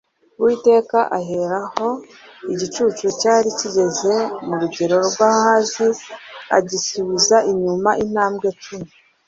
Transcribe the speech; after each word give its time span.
uwiteka 0.39 0.97
ahera 1.19 1.59
aho 1.75 1.89
igicucu 2.53 3.05
cyari 3.19 3.49
kigeze 3.59 4.15
murugero 4.45 4.97
rwa 5.07 5.27
ahazi, 5.37 5.87
agisubiza 6.57 7.35
inyuma 7.51 7.89
intambwe 8.05 8.47
cumi 8.61 8.89